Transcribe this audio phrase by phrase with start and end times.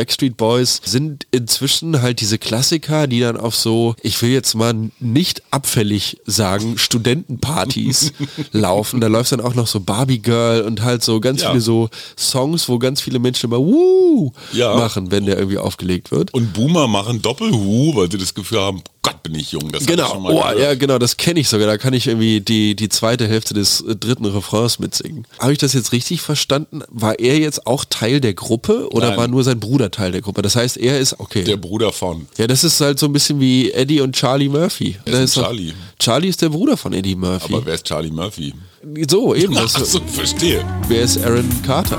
[0.00, 4.72] Backstreet Boys sind inzwischen halt diese Klassiker, die dann auf so, ich will jetzt mal
[4.98, 8.12] nicht abfällig sagen, Studentenpartys
[8.52, 9.02] laufen.
[9.02, 11.50] Da läuft dann auch noch so Barbie Girl und halt so ganz Ja.
[11.50, 14.74] viele so Songs, wo ganz viele Menschen immer Wuh Ja.
[14.74, 16.32] machen, wenn der irgendwie aufgelegt wird.
[16.32, 19.72] Und Boomer machen Doppelhu, weil sie das Gefühl haben, Gott, bin ich jung.
[19.72, 21.66] Das Genau, schon mal oh, ja genau, das kenne ich sogar.
[21.66, 25.26] Da kann ich irgendwie die, die zweite Hälfte des äh, dritten Refrains mitsingen.
[25.38, 26.82] Habe ich das jetzt richtig verstanden?
[26.88, 29.18] War er jetzt auch Teil der Gruppe oder Nein.
[29.18, 30.42] war nur sein Bruder Teil der Gruppe?
[30.42, 31.44] Das heißt, er ist, okay.
[31.44, 32.26] Der Bruder von.
[32.36, 34.96] ja, das ist halt so ein bisschen wie Eddie und Charlie Murphy.
[35.06, 35.72] Da ist denn doch- Charlie?
[35.98, 37.54] Charlie ist der Bruder von Eddie Murphy.
[37.54, 38.52] Aber wer ist Charlie Murphy?
[39.08, 39.56] so, eben.
[39.58, 40.64] Ach so, verstehe.
[40.88, 41.98] Wer ist Aaron Carter?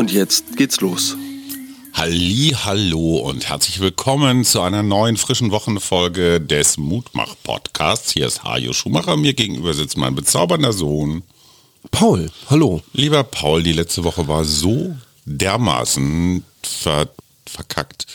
[0.00, 1.14] Und jetzt geht's los.
[1.92, 8.10] Halli, hallo und herzlich willkommen zu einer neuen frischen Wochenfolge des Mutmach Podcasts.
[8.10, 11.22] Hier ist Hajo Schumacher, mir gegenüber sitzt mein bezaubernder Sohn.
[11.90, 12.80] Paul, hallo.
[12.94, 17.10] Lieber Paul, die letzte Woche war so dermaßen ver
[17.44, 18.06] verkackt,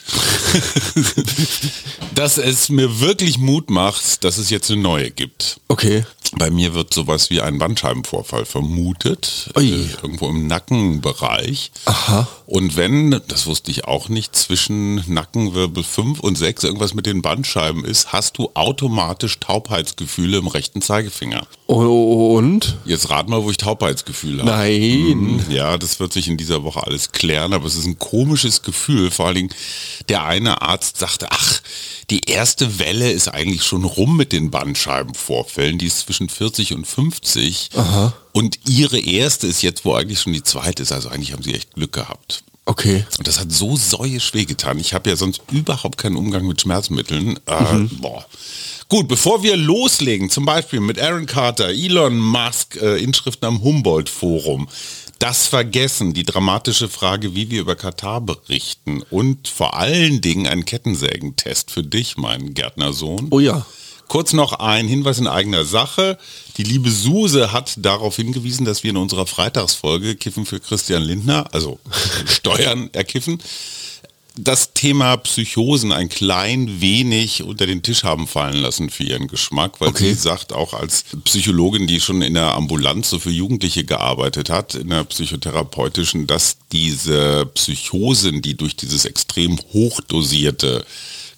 [2.15, 5.59] dass es mir wirklich Mut macht, dass es jetzt eine neue gibt.
[5.67, 6.05] Okay.
[6.37, 11.71] Bei mir wird sowas wie ein Bandscheibenvorfall vermutet, äh, irgendwo im Nackenbereich.
[11.85, 12.27] Aha.
[12.47, 17.21] Und wenn, das wusste ich auch nicht, zwischen Nackenwirbel 5 und 6 irgendwas mit den
[17.21, 21.47] Bandscheiben ist, hast du automatisch Taubheitsgefühle im rechten Zeigefinger.
[21.67, 22.77] Und?
[22.85, 24.51] Jetzt rat mal, wo ich Taubheitsgefühle habe.
[24.51, 25.37] Nein.
[25.37, 25.45] Mhm.
[25.49, 29.09] Ja, das wird sich in dieser Woche alles klären, aber es ist ein komisches Gefühl.
[29.09, 29.53] Vor allen Dingen,
[30.09, 31.61] der eine Arzt sagte, ach,
[32.09, 36.85] die erste Welle ist eigentlich schon rum mit den Bandscheibenvorfällen, die ist zwischen 40 und
[36.85, 37.71] 50.
[38.31, 40.91] Und ihre erste ist jetzt, wo eigentlich schon die zweite ist.
[40.91, 42.43] Also eigentlich haben sie echt Glück gehabt.
[42.65, 43.05] Okay.
[43.17, 44.79] Und das hat so säuisch wehgetan.
[44.79, 47.37] Ich habe ja sonst überhaupt keinen Umgang mit Schmerzmitteln.
[47.45, 48.25] Äh, boah.
[48.87, 54.67] Gut, bevor wir loslegen, zum Beispiel mit Aaron Carter, Elon Musk, äh, Inschriften am Humboldt-Forum,
[55.19, 60.65] das Vergessen, die dramatische Frage, wie wir über Katar berichten und vor allen Dingen ein
[60.65, 63.27] Kettensägentest für dich, mein Gärtnersohn.
[63.31, 63.65] Oh ja.
[64.07, 66.17] Kurz noch ein Hinweis in eigener Sache.
[66.57, 71.47] Die liebe Suse hat darauf hingewiesen, dass wir in unserer Freitagsfolge Kiffen für Christian Lindner,
[71.53, 71.79] also
[72.25, 73.39] Steuern erkiffen,
[74.37, 79.79] das Thema Psychosen ein klein wenig unter den Tisch haben fallen lassen für ihren Geschmack,
[79.79, 80.09] weil Okay.
[80.09, 84.75] sie sagt, auch als Psychologin, die schon in der Ambulanz so für Jugendliche gearbeitet hat,
[84.75, 90.85] in der psychotherapeutischen, dass diese Psychosen, die durch dieses extrem hochdosierte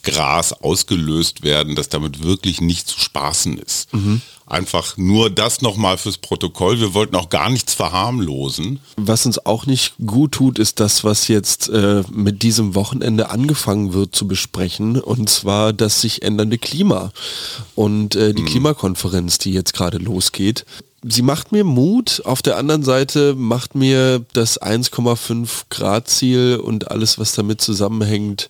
[0.07, 3.89] Gras ausgelöst werden, dass damit wirklich nicht zu spaßen ist.
[4.45, 6.79] Einfach nur das nochmal fürs Protokoll.
[6.79, 8.79] Wir wollten auch gar nichts verharmlosen.
[8.95, 13.91] Was uns auch nicht gut tut, ist das, was jetzt äh, mit diesem Wochenende angefangen
[13.91, 17.11] wird zu besprechen, und zwar das sich ändernde Klima
[17.75, 20.65] und äh, die Klimakonferenz, die jetzt gerade losgeht.
[21.03, 26.89] Sie macht mir Mut, auf der anderen Seite macht mir das 1,5 Grad Ziel und
[26.89, 28.49] alles, was damit zusammenhängt,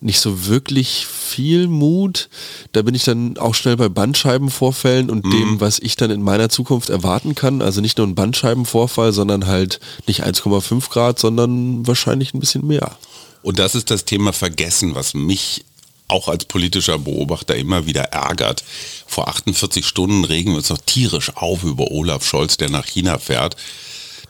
[0.00, 2.28] nicht so wirklich viel Mut.
[2.72, 6.48] Da bin ich dann auch schnell bei Bandscheibenvorfällen und dem, was ich dann in meiner
[6.48, 7.62] Zukunft erwarten kann.
[7.62, 12.96] Also nicht nur ein Bandscheibenvorfall, sondern halt nicht 1,5 Grad, sondern wahrscheinlich ein bisschen mehr.
[13.42, 15.64] Und das ist das Thema Vergessen, was mich
[16.08, 18.64] auch als politischer Beobachter immer wieder ärgert.
[19.06, 23.18] Vor 48 Stunden regen wir uns noch tierisch auf über Olaf Scholz, der nach China
[23.18, 23.56] fährt.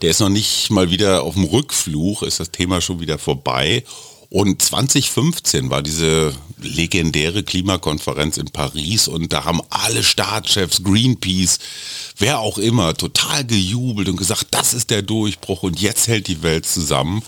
[0.02, 3.84] Der ist noch nicht mal wieder auf dem Rückflug, ist das Thema schon wieder vorbei.
[4.28, 11.58] Und 2015 war diese legendäre Klimakonferenz in Paris und da haben alle Staatschefs, Greenpeace,
[12.18, 16.42] wer auch immer, total gejubelt und gesagt, das ist der Durchbruch und jetzt hält die
[16.42, 17.22] Welt zusammen.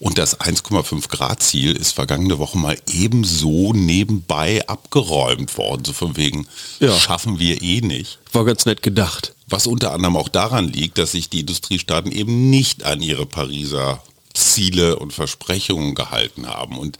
[0.00, 5.84] Und das 1,5 Grad Ziel ist vergangene Woche mal ebenso nebenbei abgeräumt worden.
[5.84, 6.48] So von wegen,
[6.80, 6.98] Ja.
[6.98, 8.18] schaffen wir eh nicht.
[8.32, 9.32] War ganz nett gedacht.
[9.46, 14.02] Was unter anderem auch daran liegt, dass sich die Industriestaaten eben nicht an ihre Pariser
[14.34, 16.78] Ziele und Versprechungen gehalten haben.
[16.78, 16.98] Und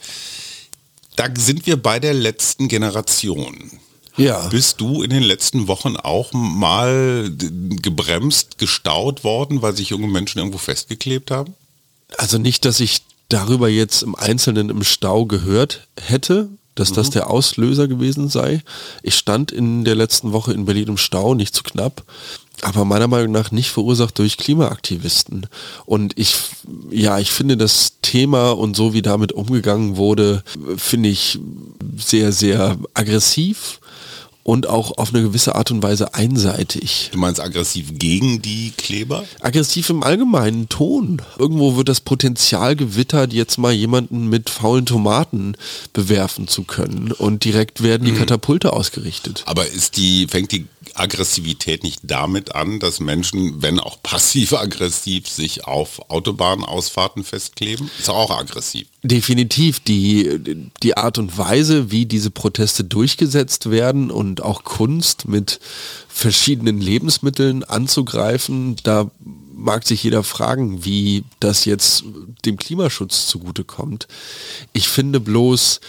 [1.17, 3.81] da sind wir bei der letzten Generation.
[4.17, 4.49] Ja.
[4.49, 10.38] Bist du in den letzten Wochen auch mal gebremst, gestaut worden, weil sich junge Menschen
[10.38, 11.55] irgendwo festgeklebt haben?
[12.19, 17.29] Also nicht, dass ich darüber jetzt im Einzelnen im Stau gehört hätte, dass das der
[17.29, 18.62] Auslöser gewesen sei.
[19.02, 22.05] Ich stand in der letzten Woche in Berlin im Stau, nicht zu knapp.
[22.62, 25.47] Aber meiner Meinung nach nicht verursacht durch Klimaaktivisten.
[25.85, 26.37] Und ich,
[26.91, 30.43] ja, ich finde das Thema und so wie damit umgegangen wurde,
[30.76, 31.38] finde ich
[31.97, 33.81] sehr, sehr aggressiv
[34.44, 37.11] und auch auf eine gewisse Art und Weise einseitig.
[37.12, 39.25] Du meinst aggressiv gegen die Kleber?
[39.41, 41.23] Aggressiv im allgemeinen Ton.
[41.38, 45.56] Irgendwo wird das Potenzial gewittert, jetzt mal jemanden mit faulen Tomaten
[45.93, 48.19] bewerfen zu können und direkt werden die mhm.
[48.19, 49.44] Katapulte ausgerichtet.
[49.47, 55.65] Aber ist die, fängt die Aggressivität nicht damit an, dass Menschen, wenn auch passiv-aggressiv, sich
[55.65, 57.91] auf Autobahnausfahrten festkleben?
[57.99, 58.87] Ist auch aggressiv.
[59.03, 59.81] Definitiv.
[59.81, 65.61] Die, die Art und Weise, wie diese Proteste durchgesetzt werden und auch Kunst mit
[66.09, 69.11] verschiedenen Lebensmitteln anzugreifen, da
[69.55, 72.05] mag sich jeder fragen, wie das jetzt
[72.44, 74.09] dem Klimaschutz zugutekommt.
[74.73, 75.81] Ich finde bloß,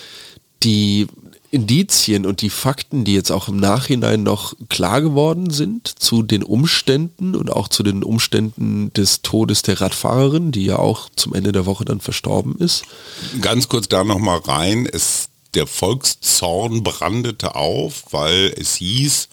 [0.64, 1.08] die
[1.54, 6.42] Indizien und die Fakten, die jetzt auch im Nachhinein noch klar geworden sind zu den
[6.42, 11.52] Umständen und auch zu den Umständen des Todes der Radfahrerin, die ja auch zum Ende
[11.52, 12.86] der Woche dann verstorben ist.
[13.40, 14.88] Ganz kurz da nochmal rein.
[14.92, 19.30] Es, der Volkszorn brandete auf, weil es hieß,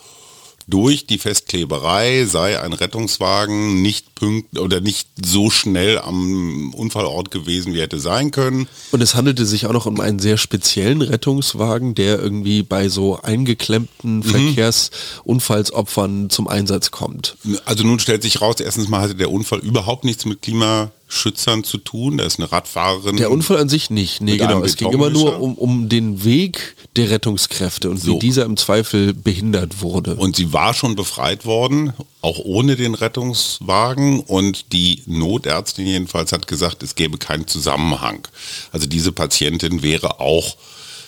[0.70, 7.74] durch die Festkleberei sei ein Rettungswagen nicht pünkt oder nicht so schnell am Unfallort gewesen,
[7.74, 8.68] wie hätte sein können.
[8.92, 13.20] Und es handelte sich auch noch um einen sehr speziellen Rettungswagen, der irgendwie bei so
[13.20, 14.22] eingeklemmten mhm.
[14.22, 17.36] Verkehrsunfallsopfern zum Einsatz kommt.
[17.64, 21.64] Also nun stellt sich raus, erstens mal hatte der Unfall überhaupt nichts mit Klima Schützern
[21.64, 22.18] zu tun.
[22.18, 23.16] Da ist eine Radfahrerin.
[23.16, 24.20] Der Unfall an sich nicht.
[24.20, 24.62] Nee, genau.
[24.62, 28.14] Es ging immer nur um, um den Weg der Rettungskräfte und so.
[28.14, 30.14] wie dieser im Zweifel behindert wurde.
[30.14, 31.92] Und sie war schon befreit worden,
[32.22, 34.20] auch ohne den Rettungswagen.
[34.20, 38.26] Und die Notärztin jedenfalls hat gesagt, es gäbe keinen Zusammenhang.
[38.70, 40.56] Also diese Patientin wäre auch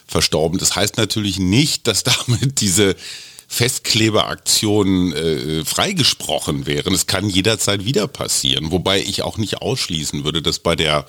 [0.06, 0.58] verstorben.
[0.58, 2.96] Das heißt natürlich nicht, dass damit diese
[3.52, 6.94] Festkleberaktionen äh, freigesprochen wären.
[6.94, 8.72] Es kann jederzeit wieder passieren.
[8.72, 11.06] Wobei ich auch nicht ausschließen würde, dass bei der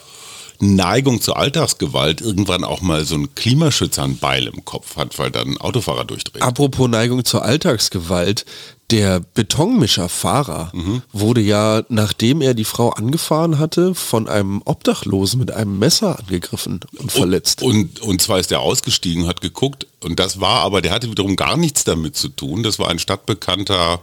[0.59, 5.31] Neigung zur Alltagsgewalt irgendwann auch mal so ein Klimaschützer ein Beil im Kopf hat, weil
[5.31, 6.41] dann ein Autofahrer durchdreht.
[6.41, 8.45] Apropos Neigung zur Alltagsgewalt,
[8.93, 11.01] der Betonmischerfahrer mhm.
[11.11, 16.79] wurde ja, nachdem er die Frau angefahren hatte, von einem Obdachlosen mit einem Messer angegriffen
[16.99, 17.63] und verletzt.
[17.63, 21.09] Und, und, und zwar ist er ausgestiegen, hat geguckt und das war aber, der hatte
[21.09, 22.61] wiederum gar nichts damit zu tun.
[22.61, 23.99] Das war ein stadtbekannter,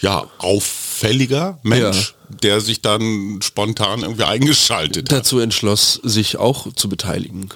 [0.00, 2.10] ja, auffälliger Mensch.
[2.10, 5.18] Ja der sich dann spontan irgendwie eingeschaltet hat.
[5.18, 7.50] Dazu entschloss, sich auch zu beteiligen.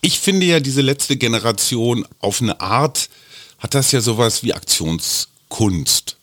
[0.00, 3.10] Ich finde ja, diese letzte Generation auf eine Art
[3.58, 6.16] hat das ja sowas wie Aktions Kunst,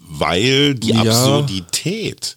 [0.00, 1.02] weil die ja.
[1.02, 2.36] Absurdität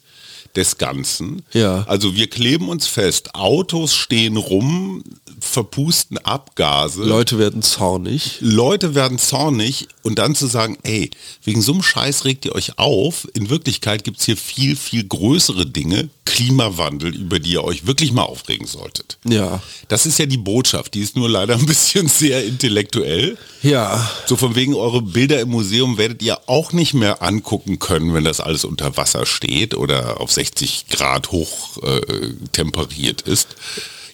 [0.54, 1.82] des Ganzen, ja.
[1.88, 5.02] also wir kleben uns fest, Autos stehen rum,
[5.46, 7.02] verpusten Abgase.
[7.02, 8.38] Leute werden zornig.
[8.40, 11.10] Leute werden zornig und dann zu sagen, ey,
[11.44, 13.26] wegen so einem Scheiß regt ihr euch auf.
[13.34, 18.12] In Wirklichkeit gibt es hier viel, viel größere Dinge, Klimawandel, über die ihr euch wirklich
[18.12, 19.18] mal aufregen solltet.
[19.24, 19.62] Ja.
[19.88, 20.94] Das ist ja die Botschaft.
[20.94, 23.38] Die ist nur leider ein bisschen sehr intellektuell.
[23.62, 24.10] Ja.
[24.26, 28.24] So von wegen eure Bilder im Museum werdet ihr auch nicht mehr angucken können, wenn
[28.24, 33.56] das alles unter Wasser steht oder auf 60 Grad hoch äh, temperiert ist.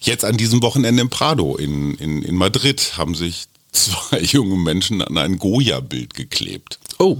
[0.03, 5.01] Jetzt an diesem Wochenende im Prado in, in, in Madrid haben sich zwei junge Menschen
[5.01, 6.77] an ein Goya-Bild geklebt.
[6.99, 7.17] Oh.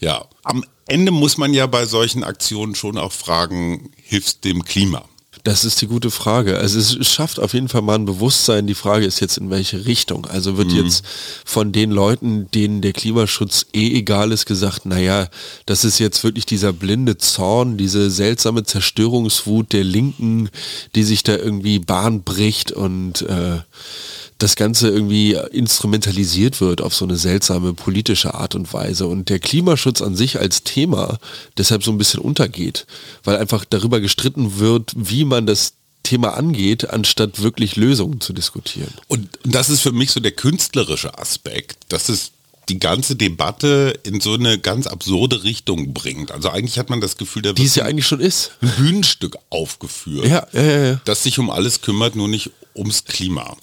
[0.00, 5.04] Ja, am Ende muss man ja bei solchen Aktionen schon auch fragen, hilft dem Klima?
[5.44, 6.58] Das ist die gute Frage.
[6.58, 8.66] Also es schafft auf jeden Fall mal ein Bewusstsein.
[8.66, 10.26] Die Frage ist jetzt in welche Richtung.
[10.26, 10.84] Also wird mhm.
[10.84, 11.04] jetzt
[11.44, 15.28] von den Leuten, denen der Klimaschutz eh egal ist, gesagt, naja,
[15.66, 20.50] das ist jetzt wirklich dieser blinde Zorn, diese seltsame Zerstörungswut der Linken,
[20.94, 23.60] die sich da irgendwie Bahn bricht und äh,
[24.42, 29.38] das Ganze irgendwie instrumentalisiert wird auf so eine seltsame politische Art und Weise und der
[29.38, 31.18] Klimaschutz an sich als Thema
[31.58, 32.86] deshalb so ein bisschen untergeht,
[33.24, 38.92] weil einfach darüber gestritten wird, wie man das Thema angeht, anstatt wirklich Lösungen zu diskutieren.
[39.08, 42.32] Und das ist für mich so der künstlerische Aspekt, dass es
[42.70, 46.30] die ganze Debatte in so eine ganz absurde Richtung bringt.
[46.30, 48.52] Also eigentlich hat man das Gefühl, da wird es ja eigentlich schon ist.
[48.62, 53.56] ein Bühnenstück aufgeführt, ja, ja, ja, das sich um alles kümmert, nur nicht ums Klima.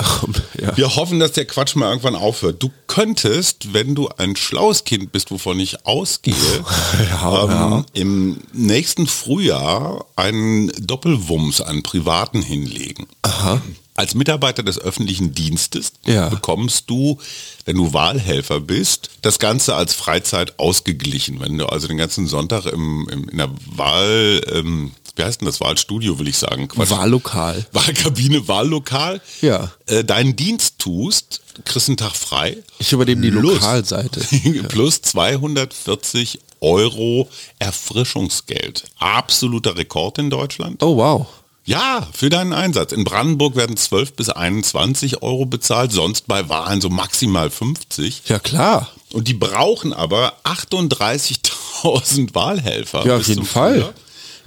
[0.59, 0.75] Ja.
[0.75, 2.61] Wir hoffen, dass der Quatsch mal irgendwann aufhört.
[2.61, 6.33] Du könntest, wenn du ein schlaues Kind bist, wovon ich ausgehe,
[7.09, 7.85] ja, ähm, ja.
[7.93, 13.07] im nächsten Frühjahr einen Doppelwumms an Privaten hinlegen.
[13.21, 13.61] Aha.
[13.95, 17.17] Als Mitarbeiter des öffentlichen Dienstes bekommst du,
[17.65, 21.39] wenn du Wahlhelfer bist, das Ganze als Freizeit ausgeglichen.
[21.39, 25.45] Wenn du also den ganzen Sonntag im, im in der Wahl, ähm, wie heißt denn
[25.45, 26.67] das, Wahlstudio will ich sagen.
[26.67, 26.89] Quatsch.
[26.89, 27.65] Wahllokal.
[27.73, 29.71] Wahlkabine, Wahllokal, Ja.
[29.87, 32.57] äh, deinen Dienst tust, kriegst einen Tag frei.
[32.79, 34.19] Ich übernehme die Plus- Lokalseite.
[34.69, 38.85] Plus 240 Euro Erfrischungsgeld.
[38.99, 40.81] Absoluter Rekord in Deutschland.
[40.83, 41.27] Oh wow.
[41.65, 42.93] Ja, für deinen Einsatz.
[42.93, 48.21] In Brandenburg werden 12 bis 21 Euro bezahlt, sonst bei Wahlen so maximal 50.
[48.27, 48.89] Ja klar.
[49.11, 53.05] Und die brauchen aber 38.000 Wahlhelfer.
[53.05, 53.73] Ja, auf jeden Fall.
[53.73, 53.93] Frühjahr.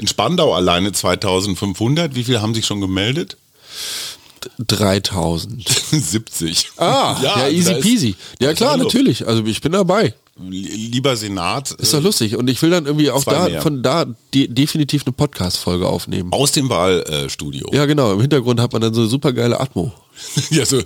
[0.01, 2.15] In Spandau alleine 2500.
[2.15, 3.37] Wie viele haben sich schon gemeldet?
[4.59, 5.69] 3000.
[5.91, 6.71] 70.
[6.79, 8.15] Ah, ja, easy da ist- peasy.
[8.41, 9.27] Ja klar, natürlich.
[9.27, 10.15] Also ich bin dabei.
[10.43, 12.35] Lieber Senat, Ist äh, doch lustig.
[12.37, 13.61] Und ich will dann irgendwie auch da, mehr.
[13.61, 16.33] von da de definitiv eine Podcast-Folge aufnehmen.
[16.33, 17.69] aus dem Wahlstudio.
[17.73, 18.15] Ja, genau.
[18.15, 19.93] Im Hintergrund hat man dann so super geile Atmo.
[20.51, 20.81] ja so.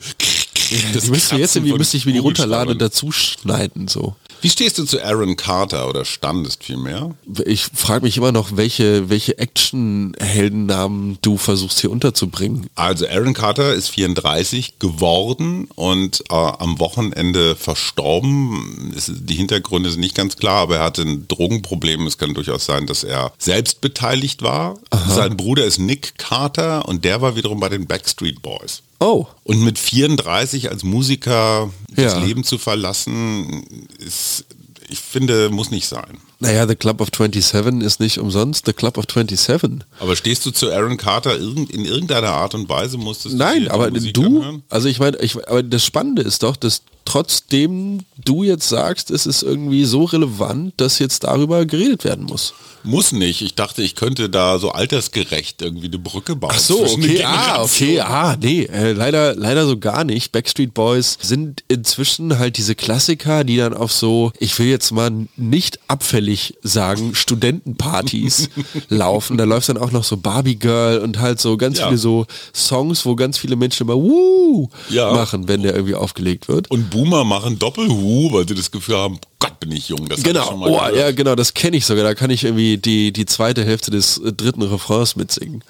[0.93, 4.17] Das müsste jetzt irgendwie, müsste ich mir die runterladen und dazu schneiden, so.
[4.45, 7.13] Wie stehst du zu Aaron Carter oder standest vielmehr?
[7.47, 12.67] Ich frage mich immer noch, welche, welche Action-Heldennamen du versuchst hier unterzubringen.
[12.75, 18.93] Also Aaron Carter ist 34 geworden und äh, am Wochenende verstorben.
[18.95, 22.07] Es, die Hintergründe sind nicht ganz klar, aber er hatte ein Drogenproblem.
[22.07, 24.79] Es kann durchaus sein, dass er selbst beteiligt war.
[25.09, 28.83] Sein Bruder ist Nick Carter und der war wiederum bei den Backstreet Boys.
[29.01, 32.19] Oh, Und mit 34 als Musiker das Ja.
[32.19, 33.65] Leben zu verlassen,
[33.99, 34.45] ist,
[34.89, 36.19] ich finde, muss nicht sein.
[36.41, 39.81] naja, The Club of 27 ist nicht umsonst The Club of 27.
[39.99, 42.99] Aber stehst du zu Aaron Carter in irgendeiner Art und Weise?
[42.99, 44.63] Musstest du Nein, aber du, anhören?
[44.69, 49.27] also ich meine, ich, aber das Spannende ist doch, dass trotzdem du jetzt sagst, es
[49.27, 52.55] ist irgendwie so relevant, dass jetzt darüber geredet werden muss.
[52.87, 53.41] Muss nicht.
[53.41, 56.51] Ich dachte, ich könnte da so altersgerecht irgendwie eine Brücke bauen.
[56.55, 60.33] Ach so, okay, ah, okay, ah, nee, äh, leider, leider so gar nicht.
[60.33, 65.11] Backstreet Boys sind inzwischen halt diese Klassiker, die dann auf so, ich will jetzt mal
[65.37, 68.51] nicht abfällig sagen, Studentenpartys
[68.91, 69.39] laufen.
[69.39, 71.87] Da läuft dann auch noch so Barbie Girl und halt so ganz Ja.
[71.87, 75.13] viele so Songs, wo ganz viele Menschen immer Wuh Ja.
[75.13, 76.71] machen, wenn der irgendwie aufgelegt wird.
[76.71, 80.09] Und Boomer machen Doppelhu, weil sie das Gefühl haben, Gott bin ich jung.
[80.09, 80.97] Das Genau, schon mal oh, gehört.
[80.97, 82.05] ja genau, das kenne ich sogar.
[82.05, 85.63] Da kann ich irgendwie die, die zweite Hälfte des äh, dritten Refrains mitsingen.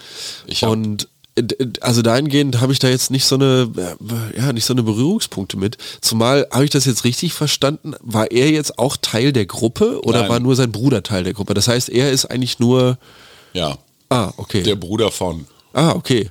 [0.46, 4.38] Ich hab- Und äh, d- also dahingehend habe ich da jetzt nicht so eine, äh,
[4.38, 5.78] ja, nicht so eine Berührungspunkte mit.
[6.00, 10.20] Zumal, habe ich das jetzt richtig verstanden, war er jetzt auch Teil der Gruppe oder
[10.20, 10.28] Nein.
[10.30, 11.54] war nur sein Bruder Teil der Gruppe?
[11.54, 12.98] Das heißt, er ist eigentlich nur,
[13.54, 13.78] Ja,
[14.10, 14.62] ah, okay.
[14.62, 15.46] der Bruder von.
[15.72, 16.30] ah, okay.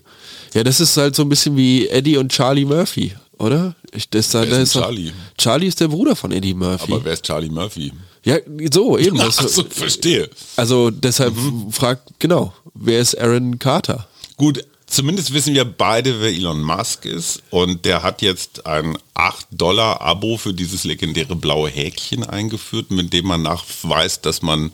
[0.54, 3.76] Ja, das ist halt so ein bisschen wie Eddie und Charlie Murphy, oder?
[3.94, 5.12] Ich, das, da, ist ist doch- Charlie?
[5.38, 6.92] Charlie ist der Bruder von Eddie Murphy.
[6.94, 7.92] Aber wer ist Charlie Murphy?
[8.24, 8.38] ja,
[8.74, 9.20] so, eben.
[9.22, 10.30] Ach Das, so, verstehe.
[10.56, 11.72] Also deshalb Mhm.
[11.72, 14.08] fragt, genau, wer ist Aaron Carter?
[14.38, 17.44] Gut, zumindest wissen wir beide, wer Elon Musk ist.
[17.52, 23.44] Und der hat jetzt ein 8-Dollar-Abo für dieses legendäre blaue Häkchen eingeführt, mit dem man
[23.44, 24.72] nachweist, dass man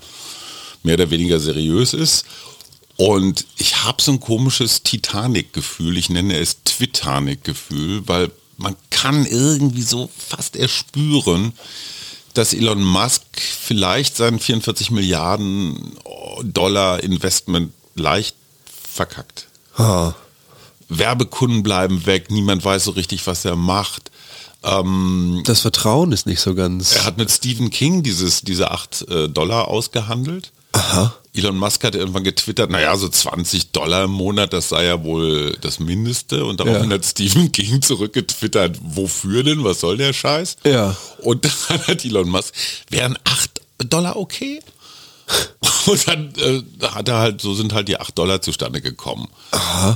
[0.84, 2.26] mehr oder weniger seriös ist.
[2.96, 9.82] Und ich habe so ein komisches Titanic-Gefühl, ich nenne es Twitanic-Gefühl, weil man kann irgendwie
[9.82, 11.54] so fast erspüren,
[12.34, 15.98] dass Elon Musk vielleicht sein 44 Milliarden
[16.44, 18.36] Dollar Investment leicht
[18.94, 19.48] verkackt.
[20.90, 24.12] Werbekunden bleiben weg, niemand weiß so richtig, was er macht.
[24.64, 26.94] Ähm, Das Vertrauen ist nicht so ganz.
[26.96, 30.52] er hat mit Stephen King dieses, diese 8 äh, Dollar ausgehandelt.
[30.72, 31.14] Aha.
[31.34, 35.56] Elon Musk hat irgendwann getwittert, naja, so 20 Dollar im Monat, das sei ja wohl
[35.62, 36.44] das Mindeste.
[36.46, 36.96] Und daraufhin Ja.
[36.96, 40.58] hat Stephen King zurückgetwittert, wofür denn, was soll der Scheiß?
[40.66, 40.96] Ja.
[41.20, 42.54] Und dann hat Elon Musk,
[42.90, 44.60] wären 8 Dollar okay?
[45.86, 49.28] Und dann äh, hat er halt, so sind halt die 8 Dollar zustande gekommen.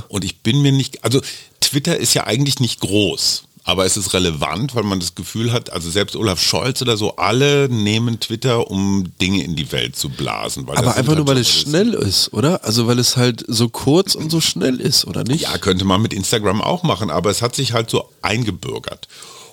[0.08, 1.20] Und ich bin mir nicht, also
[1.60, 3.42] Twitter ist ja eigentlich nicht groß.
[3.66, 7.16] Aber es ist relevant, weil man das Gefühl hat, also selbst Olaf Scholz oder so,
[7.16, 10.68] alle nehmen Twitter, um Dinge in die Welt zu blasen.
[10.68, 12.62] Aber einfach nur, halt weil es schnell ist, oder?
[12.62, 15.42] Also weil es halt so kurz und so schnell ist, oder nicht?
[15.42, 19.08] Ja, könnte man mit Instagram auch machen, aber es hat sich halt so eingebürgert.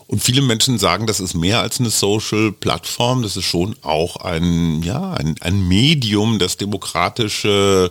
[0.07, 4.83] Und viele Menschen sagen, das ist mehr als eine Social-Plattform, das ist schon auch ein,
[4.83, 7.89] ja, ein, ein Medium, das demokratische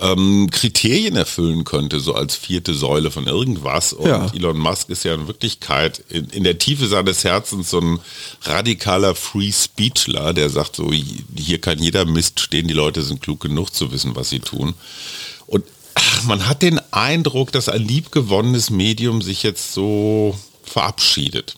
[0.00, 3.92] ähm, Kriterien erfüllen könnte, so als vierte Säule von irgendwas.
[3.92, 4.30] Und Ja.
[4.34, 8.00] Elon Musk ist ja in Wirklichkeit in, in der Tiefe seines Herzens so ein
[8.42, 13.40] radikaler Free Speechler, der sagt so, hier kann jeder Mist stehen, die Leute sind klug
[13.40, 14.74] genug zu wissen, was sie tun.
[15.46, 15.64] Und
[15.94, 21.56] ach, man hat den Eindruck, dass ein liebgewonnenes Medium sich jetzt so verabschiedet.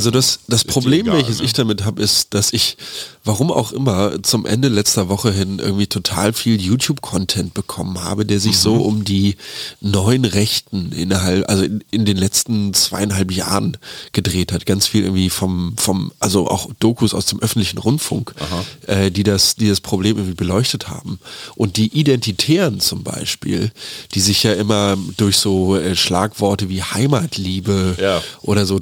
[0.00, 1.44] Also das, das Problem, egal, welches ne?
[1.44, 2.76] ich damit habe, ist, dass ich,
[3.24, 8.40] warum auch immer, zum Ende letzter Woche hin irgendwie total viel YouTube-Content bekommen habe, der
[8.40, 8.60] sich Mhm.
[8.60, 9.36] so um die
[9.80, 13.76] neuen Rechten innerhalb, also in, in den letzten zweieinhalb Jahren
[14.12, 14.66] gedreht hat.
[14.66, 18.34] Ganz viel irgendwie vom, vom, also auch Dokus aus dem öffentlichen Rundfunk,
[18.86, 21.18] äh, die das, die das Problem irgendwie beleuchtet haben.
[21.56, 23.70] Und die Identitären zum Beispiel,
[24.14, 28.22] die sich ja immer durch so äh, Schlagworte wie Heimatliebe Ja.
[28.42, 28.78] oder so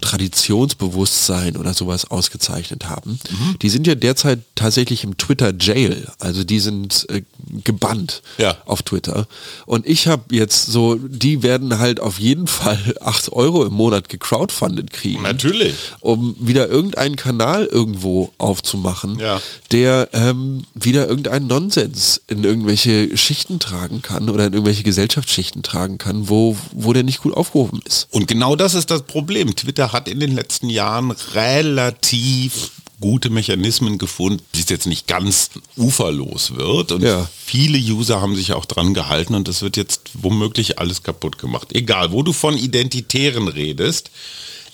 [0.78, 3.18] Traditionsbewusstsein oder sowas ausgezeichnet haben.
[3.30, 3.58] Mhm.
[3.60, 7.22] Die sind ja derzeit tatsächlich im Twitter Jail, also die sind äh,
[7.64, 8.56] gebannt Ja.
[8.66, 9.26] auf Twitter.
[9.66, 14.08] Und ich habe jetzt so, die werden halt auf jeden Fall 8 Euro im Monat
[14.08, 15.22] gecrowdfundet kriegen.
[15.22, 15.74] Natürlich.
[16.00, 19.40] Um wieder irgendeinen Kanal irgendwo aufzumachen, Ja.
[19.72, 25.98] der ähm, wieder irgendeinen Nonsens in irgendwelche Schichten tragen kann oder in irgendwelche Gesellschaftsschichten tragen
[25.98, 28.08] kann, wo, wo der nicht gut aufgehoben ist.
[28.10, 29.54] Und genau das ist das Problem.
[29.54, 32.70] Twitter hat in den letzten Jahren relativ
[33.00, 36.90] gute Mechanismen gefunden, wie es jetzt nicht ganz uferlos wird.
[36.92, 37.28] Und Ja.
[37.44, 41.68] viele User haben sich auch dran gehalten und das wird jetzt womöglich alles kaputt gemacht.
[41.74, 44.10] Egal, wo du von Identitären redest,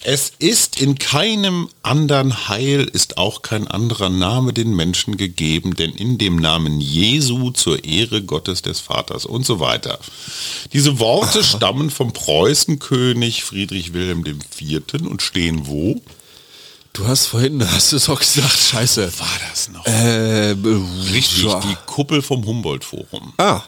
[0.04, 5.92] es ist in keinem anderen Heil, ist auch kein anderer Name den Menschen gegeben, denn
[5.92, 9.98] in dem Namen Jesu zur Ehre Gottes des Vaters und so weiter.
[10.74, 14.82] Diese Worte stammen vom Preußenkönig Friedrich Wilhelm IV.
[15.08, 16.00] und stehen wo?
[16.92, 19.18] Du hast vorhin, hast du es auch gesagt, scheiße.
[19.18, 19.84] War das noch?
[19.86, 20.54] Äh,
[21.12, 21.60] Richtig, ja.
[21.60, 23.32] die Kuppel vom Humboldt-Forum.
[23.38, 23.62] Ah,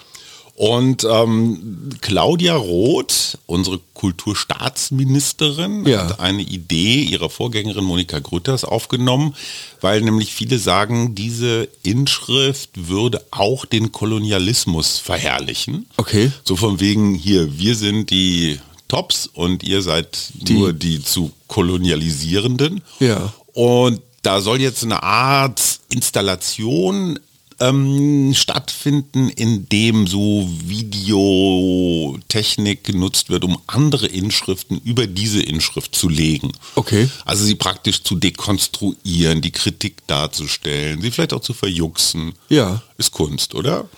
[0.56, 6.08] Und ähm, Claudia Roth, unsere Kulturstaatsministerin, Ja.
[6.08, 9.34] hat eine Idee ihrer Vorgängerin Monika Grütters aufgenommen,
[9.80, 15.86] weil nämlich viele sagen, diese Inschrift würde auch den Kolonialismus verherrlichen.
[15.98, 16.32] Okay.
[16.44, 18.58] So von wegen hier, wir sind die
[18.88, 22.82] Tops und ihr seid nur die zu kolonialisierenden.
[23.00, 23.32] Ja.
[23.52, 25.60] Und da soll jetzt eine Art
[25.90, 27.18] Installation
[27.60, 36.08] ähm, stattfinden, in dem so Videotechnik genutzt wird, um andere Inschriften über diese Inschrift zu
[36.08, 36.52] legen.
[36.74, 37.08] Okay.
[37.24, 42.34] Also sie praktisch zu dekonstruieren, die Kritik darzustellen, sie vielleicht auch zu verjuxen.
[42.48, 42.82] Ja.
[42.98, 43.88] Ist Kunst, oder?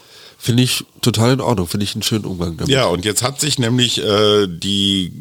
[0.41, 2.73] finde ich total in Ordnung, finde ich einen schönen Umgang damit.
[2.73, 5.11] Ja, und jetzt hat sich nämlich äh, die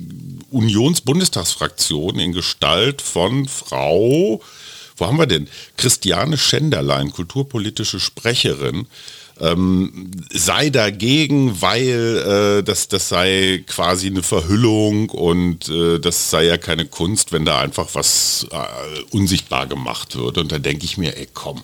[0.50, 4.40] Unions-Bundestagsfraktion in Gestalt von Frau,
[4.98, 5.48] wo haben wir denn?
[5.76, 8.86] Christiane Schenderlein, kulturpolitische Sprecherin,
[9.40, 16.44] ähm, sei dagegen, weil äh, das, das sei quasi eine Verhüllung und äh, das sei
[16.44, 20.38] ja keine Kunst, wenn da einfach was äh, unsichtbar gemacht wird.
[20.38, 21.62] Und da denke ich mir, ey komm,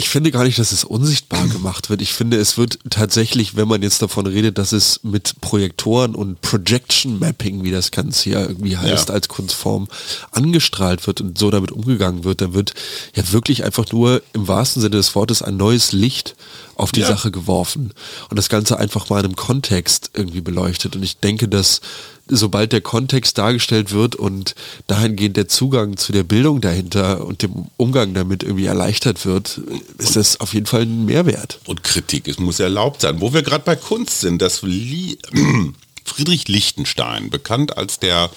[0.00, 2.00] Ich finde gar nicht, dass es unsichtbar gemacht wird.
[2.00, 6.40] Ich finde, es wird tatsächlich, wenn man jetzt davon redet, dass es mit Projektoren und
[6.40, 9.14] Projection Mapping, wie das Ganze ja irgendwie heißt, Ja.
[9.14, 9.88] als Kunstform
[10.30, 12.72] angestrahlt wird und so damit umgegangen wird, dann wird
[13.14, 16.34] ja wirklich einfach nur im wahrsten Sinne des Wortes ein neues Licht
[16.76, 17.08] auf die Ja.
[17.08, 17.92] Sache geworfen
[18.30, 20.96] und das Ganze einfach mal in einem Kontext irgendwie beleuchtet.
[20.96, 21.82] Und ich denke, dass
[22.30, 24.54] sobald der Kontext dargestellt wird und
[24.86, 29.60] dahingehend der Zugang zu der Bildung dahinter und dem Umgang damit irgendwie erleichtert wird,
[29.98, 31.60] ist das auf jeden Fall ein Mehrwert.
[31.66, 33.20] und Kritik, es muss erlaubt sein.
[33.20, 35.18] Wo wir gerade bei Kunst sind, das Li
[36.04, 38.30] Friedrich Lichtenstein, bekannt als der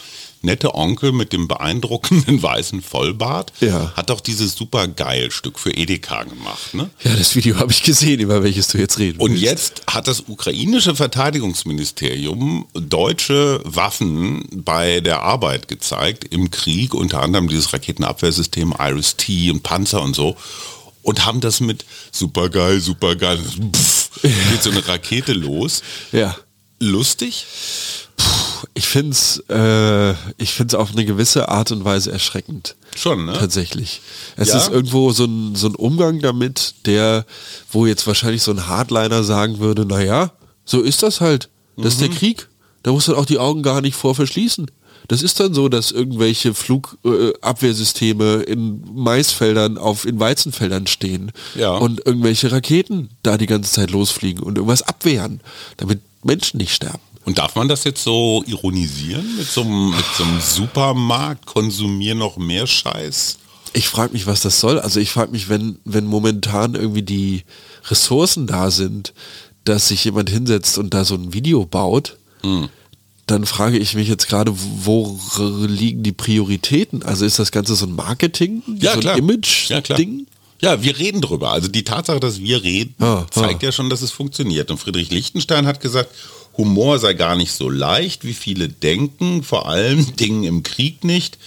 [0.43, 3.93] nette Onkel mit dem beeindruckenden weißen Vollbart, Ja.
[3.95, 6.73] hat doch dieses super geil Stück für Edeka gemacht.
[6.73, 6.89] Ne?
[7.03, 9.43] Ja, das Video habe ich gesehen, über welches du jetzt reden Und willst.
[9.43, 17.47] jetzt hat das ukrainische Verteidigungsministerium deutsche Waffen bei der Arbeit gezeigt im Krieg, unter anderem
[17.47, 20.35] dieses Raketenabwehrsystem Iris-T und Panzer und so.
[21.01, 23.37] Und haben das mit supergeil, supergeil,
[23.75, 25.81] pff, geht so eine Rakete los.
[26.11, 26.35] Ja.
[26.79, 27.45] Lustig?
[28.75, 32.75] Ich finde es äh, ich find's auf eine gewisse Art und Weise erschreckend.
[32.95, 33.33] Schon, ne?
[33.33, 34.01] Tatsächlich.
[34.35, 34.57] Es Ja?
[34.57, 37.25] ist irgendwo so ein, so ein Umgang damit, der,
[37.71, 40.31] wo jetzt wahrscheinlich so ein Hardliner sagen würde, naja,
[40.65, 41.49] so ist das halt.
[41.77, 42.47] Das ist der Krieg.
[42.83, 44.69] Da muss man auch die Augen gar nicht vor verschließen.
[45.07, 51.75] Das ist dann so, dass irgendwelche Flugabwehrsysteme äh, in Maisfeldern auf in Weizenfeldern stehen Ja.
[51.77, 55.41] und irgendwelche Raketen da die ganze Zeit losfliegen und irgendwas abwehren,
[55.77, 57.01] damit Menschen nicht sterben.
[57.25, 61.45] Und darf man das jetzt so ironisieren mit so einem, mit so einem Supermarkt?
[61.45, 63.37] Konsumier noch mehr Scheiß?
[63.73, 64.79] Ich frage mich, was das soll.
[64.79, 67.43] Also ich frage mich, wenn, wenn momentan irgendwie die
[67.89, 69.13] Ressourcen da sind,
[69.63, 72.67] dass sich jemand hinsetzt und da so ein Video baut, Hm.
[73.25, 75.17] dann frage ich mich jetzt gerade, wo
[75.65, 77.03] liegen die Prioritäten?
[77.03, 79.13] Also ist das Ganze so ein Marketing, so ein Ja.
[79.15, 80.19] Image-Ding?
[80.19, 80.25] Ja,
[80.81, 81.51] wir reden drüber.
[81.51, 84.71] Also die Tatsache, dass wir reden, Ah, zeigt ja schon, dass es funktioniert.
[84.71, 86.09] Und Friedrich Lichtenstein hat gesagt,
[86.57, 91.37] Humor sei gar nicht so leicht, wie viele denken, vor allem Dingen im Krieg nicht.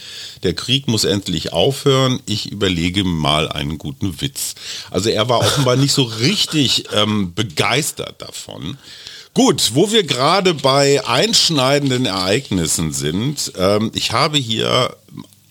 [0.42, 2.20] Der Krieg muss endlich aufhören.
[2.26, 4.54] Ich überlege mal einen guten Witz.
[4.90, 8.76] Also er war offenbar nicht so richtig ähm, begeistert davon.
[9.32, 14.96] Gut, wo wir gerade bei einschneidenden Ereignissen sind, ähm, ich habe hier,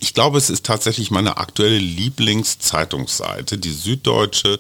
[0.06, 4.60] ich glaube, es ist tatsächlich meine aktuelle Lieblingszeitungsseite, die Süddeutsche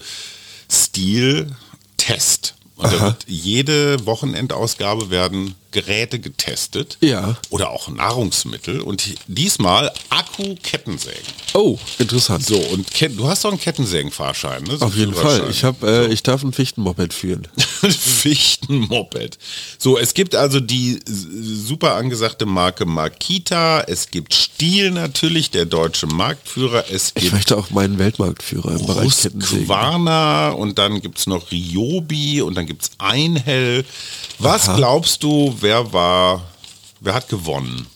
[0.71, 1.55] Stil
[1.97, 2.55] Test.
[2.75, 6.97] Und da wird jede Wochenendausgabe werden Geräte getestet.
[7.01, 7.37] Ja.
[7.49, 8.79] Oder auch Nahrungsmittel.
[8.79, 11.21] Und diesmal Akku-Kettensägen.
[11.53, 12.45] Oh, interessant.
[12.45, 14.77] So, und Ket du hast doch einen Kettensägenfahrschein, ne?
[14.77, 15.13] So Auf jeden.
[15.13, 15.49] Fall.
[15.49, 17.45] Ich habe, äh, ich darf ein Fichtenmoped führen.
[17.89, 19.37] Fichtenmoped.
[19.77, 26.07] So, es gibt also die super angesagte Marke Makita, es gibt Stiel natürlich, der deutsche
[26.07, 30.07] Marktführer, es Ich gibt möchte auch meinen Weltmarktführer im Bereich Kettensägen.
[30.53, 33.83] Und dann gibt es noch Ryobi und dann gibt es Einhell.
[34.39, 36.43] Was glaubst du, wer war,
[36.99, 37.87] wer hat gewonnen?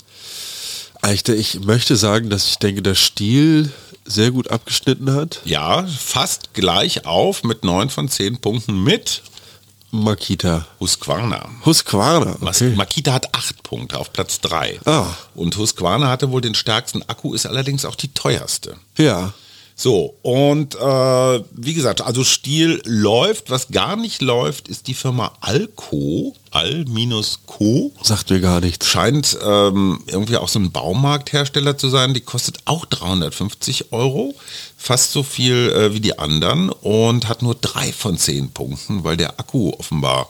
[1.12, 3.72] Ich möchte sagen, dass ich denke, dass Stiel
[4.06, 5.40] sehr gut abgeschnitten hat.
[5.46, 9.22] Ja, fast gleich auf mit 9 von 10 Punkten mit
[9.92, 10.66] Makita.
[10.80, 11.48] Husqvarna.
[11.64, 12.38] Husqvarna.
[12.42, 12.74] Okay.
[12.76, 14.80] Makita hat 8 Punkte auf Platz 3.
[14.86, 15.06] Ah.
[15.36, 18.78] Und Husqvarna hatte wohl den stärksten Akku, ist allerdings auch die teuerste.
[18.98, 19.34] Ja.
[19.82, 23.50] So, und äh, wie gesagt, also Stiel läuft.
[23.50, 26.36] Was gar nicht läuft, ist die Firma Alco.
[26.52, 27.94] Al-Co.
[28.04, 28.88] Sagt mir gar nichts.
[28.88, 32.14] Scheint ähm, irgendwie auch so ein Baumarkthersteller zu sein.
[32.14, 34.36] Die kostet auch 350 Euro.
[34.76, 36.70] Fast so viel äh, wie die anderen.
[36.70, 40.28] Und hat nur drei von zehn Punkten, weil der Akku offenbar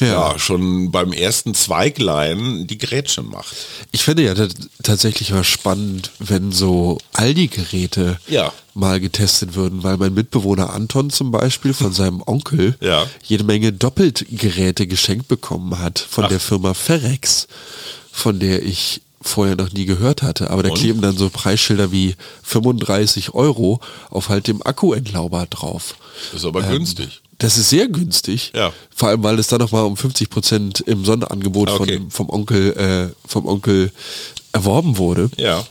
[0.00, 0.38] ja.
[0.38, 3.54] schon beim ersten Zweiglein die Grätsche macht.
[3.92, 8.52] Ich finde ja tat- tatsächlich mal spannend, wenn so Aldi-Geräte Ja.
[8.74, 13.06] mal getestet würden, weil mein Mitbewohner Anton zum Beispiel von seinem Onkel Ja.
[13.24, 16.28] jede Menge Doppeltgeräte geschenkt bekommen hat von Ach.
[16.28, 17.48] der Firma Ferrex,
[18.12, 20.50] von der ich vorher noch nie gehört hatte.
[20.50, 20.78] Aber da Und?
[20.78, 23.80] kleben dann so Preisschilder wie 35 Euro
[24.10, 25.96] auf halt dem Akkuentlauber drauf.
[26.34, 27.20] Ist aber günstig.
[27.38, 28.52] Das ist sehr günstig.
[28.54, 28.72] Ja.
[28.94, 31.98] Vor allem, weil es dann nochmal um 50 Prozent im Sonderangebot Okay.
[31.98, 33.92] von, vom Onkel, äh, vom Onkel
[34.52, 35.30] erworben wurde.
[35.36, 35.64] Ja.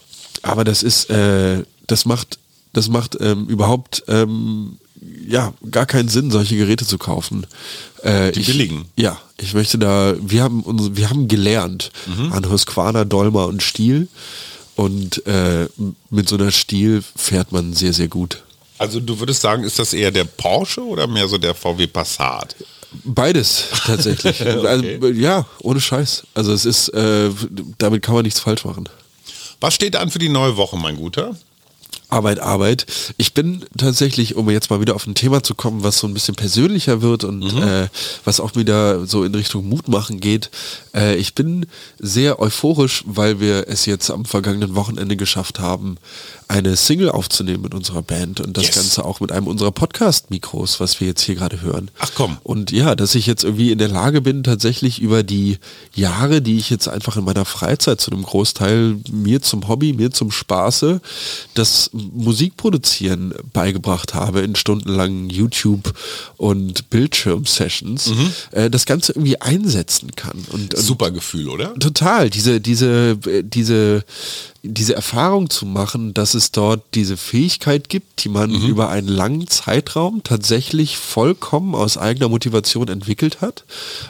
[0.43, 2.39] Aber das ist, äh, das macht,
[2.73, 4.77] das macht ähm, überhaupt ähm,
[5.27, 7.45] ja gar keinen Sinn, solche Geräte zu kaufen.
[8.01, 8.85] Äh, Die ich, billigen.
[8.95, 12.31] Ja, ich möchte da, wir haben uns, wir haben gelernt Mhm.
[12.31, 14.07] an Husqvarna, Dolmer und Stiel.
[14.75, 15.67] Und äh,
[16.11, 18.43] mit so einer Stiel fährt man sehr, sehr gut.
[18.77, 22.55] Also du würdest sagen, ist das eher der Porsche oder mehr so der VW Passat?
[23.03, 24.45] Beides tatsächlich.
[24.65, 26.23] also, ja, ohne Scheiß.
[26.33, 27.29] Also es ist, äh,
[27.77, 28.87] damit kann man nichts falsch machen.
[29.59, 31.35] Was steht an für die neue Woche, mein Guter?
[32.09, 32.85] Arbeit, Arbeit.
[33.17, 36.13] Ich bin tatsächlich, um jetzt mal wieder auf ein Thema zu kommen, was so ein
[36.13, 37.89] bisschen persönlicher wird und äh,
[38.23, 40.49] was auch wieder so in Richtung Mut machen geht.
[40.93, 41.65] Äh, ich bin
[41.99, 45.97] sehr euphorisch, weil wir es jetzt am vergangenen Wochenende geschafft haben,
[46.47, 48.75] eine Single aufzunehmen mit unserer Band und das Yes.
[48.75, 51.91] Ganze auch mit einem unserer Podcast-Mikros, was wir jetzt hier gerade hören.
[51.99, 52.37] Ach komm.
[52.43, 55.57] Und ja, dass ich jetzt irgendwie in der Lage bin, tatsächlich über die
[55.93, 60.11] Jahre, die ich jetzt einfach in meiner Freizeit zu einem Großteil mir zum Hobby, mir
[60.11, 61.01] zum Spaße,
[61.53, 65.93] das Musikproduzieren beigebracht habe in stundenlangen YouTube-
[66.37, 68.11] und Bildschirm-Sessions,
[68.51, 70.37] äh, das Ganze irgendwie einsetzen kann.
[70.51, 71.73] Und, und Super Gefühl, oder?
[71.75, 74.03] Total, diese, diese, äh, diese,
[74.63, 79.47] diese Erfahrung zu machen, dass es dort diese Fähigkeit gibt, die man über einen langen
[79.47, 83.63] Zeitraum tatsächlich vollkommen aus eigener Motivation entwickelt hat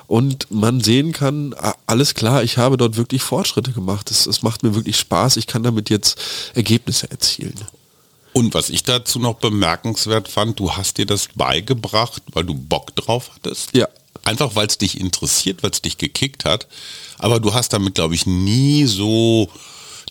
[0.07, 1.55] und man sehen kann,
[1.86, 5.47] alles klar, ich habe dort wirklich Fortschritte gemacht, es, es macht mir wirklich Spaß, ich
[5.47, 6.17] kann damit jetzt
[6.55, 7.55] Ergebnisse erzielen.
[8.33, 12.95] Und was ich dazu noch bemerkenswert fand, du hast dir das beigebracht, weil du Bock
[12.95, 13.75] drauf hattest.
[13.75, 13.88] Ja.
[14.25, 16.67] Einfach weil es dich interessiert, weil es dich gekickt hat.
[17.17, 19.49] Aber du hast damit, glaube ich, nie so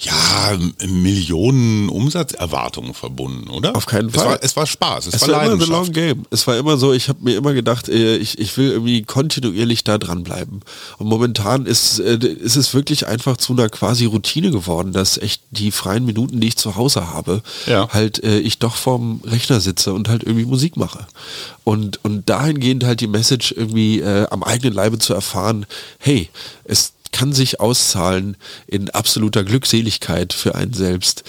[0.00, 3.74] ja, Millionen Umsatzerwartungen verbunden, oder?
[3.76, 4.26] Auf keinen Es Fall.
[4.26, 6.26] war, es war Spaß, es, Es war, war immer the long game.
[6.30, 9.84] Es war immer so, ich habe mir immer gedacht, äh, ich, ich will irgendwie kontinuierlich
[9.84, 10.60] da dranbleiben.
[10.98, 15.40] Und momentan ist, äh, ist es wirklich einfach zu einer quasi Routine geworden, dass echt
[15.50, 17.88] die freien Minuten, die ich zu Hause habe, Ja.
[17.90, 21.06] halt äh, ich doch vorm Rechner sitze und halt irgendwie Musik mache.
[21.64, 25.66] Und, und dahingehend halt die Message irgendwie äh, am eigenen Leibe zu erfahren,
[25.98, 26.28] hey,
[26.64, 31.24] es kann sich auszahlen in absoluter Glückseligkeit für einen selbst,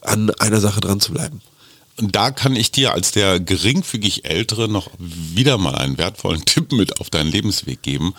[0.00, 1.40] an einer Sache dran zu bleiben.
[1.96, 6.72] Und da kann ich dir als der geringfügig Ältere noch wieder mal einen wertvollen Tipp
[6.72, 8.14] mit auf deinen Lebensweg geben.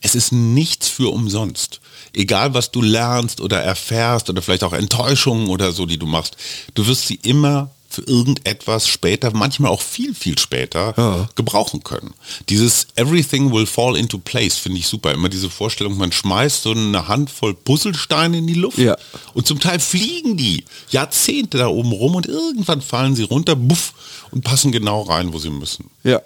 [0.00, 1.80] Es ist nichts für umsonst.
[2.14, 6.38] Egal was du lernst oder erfährst oder vielleicht auch Enttäuschungen oder so, die du machst,
[6.72, 11.28] du wirst sie immer für irgendetwas später, manchmal auch viel, viel später ja.
[11.34, 12.14] gebrauchen können.
[12.48, 15.12] Dieses Everything will fall into place finde ich super.
[15.12, 18.96] Immer diese Vorstellung, man schmeißt so eine Handvoll Puzzlesteine in die Luft ja.
[19.34, 23.92] und zum Teil fliegen die Jahrzehnte da oben rum und irgendwann fallen sie runter, buff,
[24.30, 25.90] und passen genau rein, wo sie müssen.
[26.02, 26.20] Ja.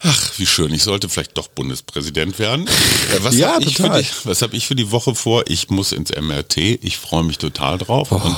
[0.00, 0.72] Ach, wie schön.
[0.72, 2.68] Ich sollte vielleicht doch Bundespräsident werden.
[3.06, 5.44] Äh, was ja, habe ich, hab ich, für die Woche vor?
[5.46, 6.56] Ich muss ins MRT.
[6.56, 8.08] Ich freue mich total drauf.
[8.10, 8.16] Oh.
[8.16, 8.36] Und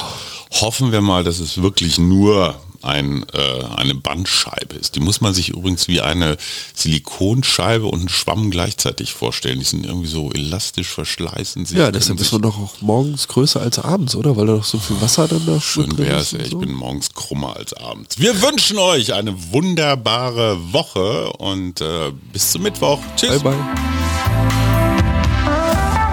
[0.50, 4.94] hoffen wir mal, dass es wirklich nur ein, äh, eine Bandscheibe ist.
[4.94, 6.36] Die muss man sich übrigens wie eine
[6.74, 9.58] Silikonscheibe und einen Schwamm gleichzeitig vorstellen.
[9.58, 11.76] Die sind irgendwie so elastisch verschleißen sich.
[11.76, 14.36] Ja, deshalb ist man doch auch morgens größer als abends, oder?
[14.36, 16.38] Weil da doch so viel Wasser dann da Schön wäre es, so.
[16.38, 18.18] ich bin morgens krummer als abends.
[18.18, 23.00] Wir wünschen euch eine wunderbare Woche und äh, bis zum Mittwoch.
[23.16, 23.42] Tschüss.
[23.42, 24.87] Bye, bye.